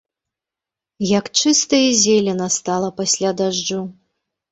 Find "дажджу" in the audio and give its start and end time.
3.43-3.79